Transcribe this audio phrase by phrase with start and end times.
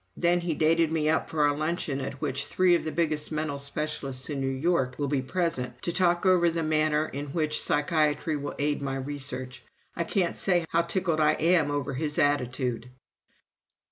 [0.17, 3.59] Then he dated me up for a luncheon at which three of the biggest mental
[3.59, 8.35] specialists in New York will be present, to talk over the manner in which psychiatry
[8.35, 9.61] will aid my research!
[9.95, 12.89] I can't say how tickled I am over his attitude."